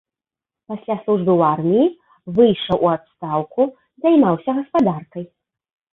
Пасля 0.71 0.95
службы 1.01 1.31
ў 1.35 1.41
арміі 1.57 1.87
выйшаў 2.39 2.77
у 2.87 2.91
адстаўку, 2.95 3.61
займаўся 4.07 4.51
гаспадаркай. 4.61 5.23